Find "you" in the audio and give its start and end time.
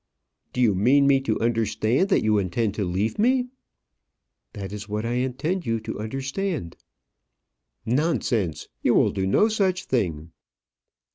0.61-0.73, 2.23-2.39, 5.67-5.79, 8.81-8.95